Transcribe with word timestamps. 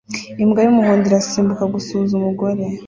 Imbwa 0.43 0.59
y'umuhondo 0.63 1.03
irasimbuka 1.07 1.63
gusuhuza 1.73 2.11
umugore 2.19 2.63